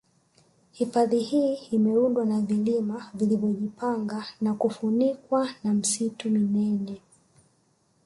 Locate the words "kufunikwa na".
4.53-5.73